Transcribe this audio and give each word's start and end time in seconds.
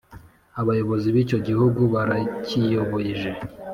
Abayobozi 0.61 1.07
b’icyo 1.15 1.37
gihugu 1.47 1.81
barakiyobeje, 1.93 3.29